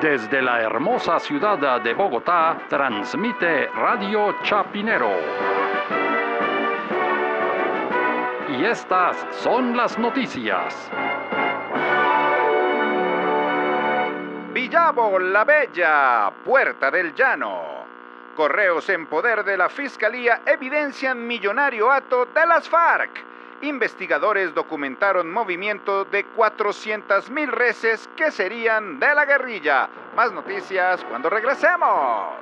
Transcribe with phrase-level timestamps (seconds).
[0.00, 5.10] Desde la hermosa ciudad de Bogotá, transmite Radio Chapinero.
[8.50, 10.90] Y estas son las noticias.
[14.52, 17.62] Villavo La Bella, Puerta del Llano.
[18.36, 23.35] Correos en poder de la Fiscalía evidencian millonario ato de las FARC.
[23.62, 29.88] Investigadores documentaron movimiento de 400.000 reses que serían de la guerrilla.
[30.14, 32.36] Más noticias cuando regresemos.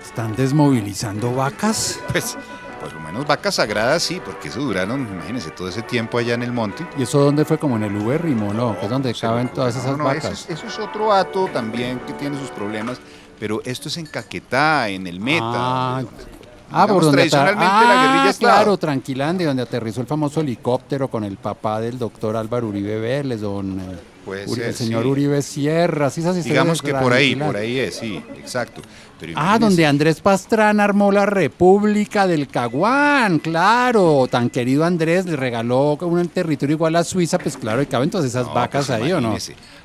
[0.00, 2.00] ¿Están desmovilizando vacas?
[2.12, 2.38] Pues,
[2.80, 6.44] por lo menos vacas sagradas sí, porque eso duraron, imagínense, todo ese tiempo allá en
[6.44, 6.86] el monte.
[6.96, 7.58] ¿Y eso dónde fue?
[7.58, 8.78] Como en el Uberrimo, ¿no?
[8.78, 10.24] Que es donde caben todas esas no, no, vacas.
[10.24, 13.00] Eso es, eso es otro ato también que tiene sus problemas,
[13.40, 15.44] pero esto es en Caquetá, en el Meta.
[15.44, 16.37] Ah, donde-
[16.70, 18.54] Ah, por donde tradicionalmente la guerrilla Ah, estaba.
[18.56, 23.40] claro, Tranquilande, donde aterrizó el famoso helicóptero con el papá del doctor Álvaro Uribe Vélez,
[23.40, 23.82] don eh,
[24.24, 25.08] Puede Uri- ser, el señor sí.
[25.08, 28.82] Uribe Sierra, sí, esas Digamos que por ahí, por ahí es, sí, exacto.
[29.18, 34.26] Pero Ah, donde Andrés Pastrana armó la República del Caguán, claro.
[34.30, 38.26] Tan querido Andrés le regaló un territorio igual a Suiza, pues claro, y caben todas
[38.26, 39.34] esas No, vacas pues ahí, ¿o no?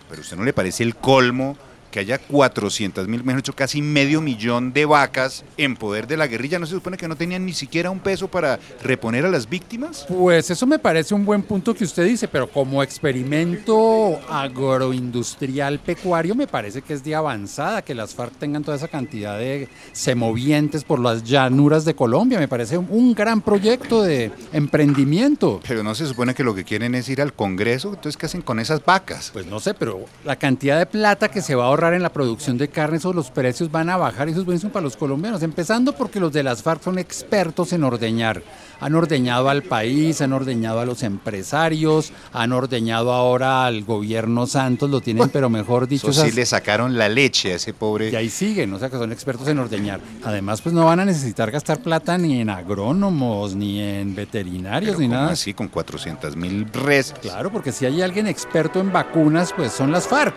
[0.09, 1.55] Pero ¿usted no le parece el colmo
[1.93, 6.25] que haya 400 mil, mejor dicho, casi medio millón de vacas en poder de la
[6.25, 6.57] guerrilla?
[6.57, 10.07] ¿No se supone que no tenían ni siquiera un peso para reponer a las víctimas?
[10.09, 16.33] Pues eso me parece un buen punto que usted dice, pero como experimento agroindustrial pecuario
[16.33, 20.83] me parece que es de avanzada que las FARC tengan toda esa cantidad de semovientes
[20.83, 22.39] por las llanuras de Colombia.
[22.39, 25.61] Me parece un, un gran proyecto de emprendimiento.
[25.67, 28.41] Pero no se supone que lo que quieren es ir al Congreso, entonces ¿qué hacen
[28.41, 29.29] con esas vacas?
[29.31, 32.13] Pues no sé, pero la cantidad de plata que se va a ahorrar en la
[32.13, 34.95] producción de carnes o los precios van a bajar y eso es buenísimo para los
[34.95, 35.43] colombianos.
[35.43, 38.41] Empezando porque los de las FARC son expertos en ordeñar.
[38.79, 44.89] Han ordeñado al país, han ordeñado a los empresarios, han ordeñado ahora al gobierno Santos,
[44.89, 48.09] lo tienen, pero mejor dicho, Eso sí esas- le sacaron la leche a ese pobre...
[48.09, 49.99] y ahí siguen, o sea que son expertos en ordeñar.
[50.23, 54.99] Además, pues no van a necesitar gastar plata ni en agrónomos, ni en veterinarios, Pero
[54.99, 55.31] ni ¿cómo nada.
[55.33, 57.13] así, con 400 mil res.
[57.21, 60.35] Claro, porque si hay alguien experto en vacunas, pues son las FARC.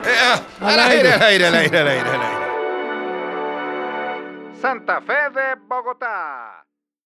[0.61, 1.23] Al aire, al
[4.61, 6.56] Santa Fe de Bogotá.